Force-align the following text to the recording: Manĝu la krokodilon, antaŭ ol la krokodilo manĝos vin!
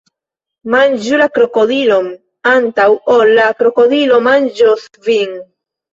Manĝu 0.75 1.19
la 1.21 1.27
krokodilon, 1.35 2.09
antaŭ 2.53 2.87
ol 3.17 3.35
la 3.41 3.45
krokodilo 3.61 4.19
manĝos 4.31 4.89
vin! 5.11 5.37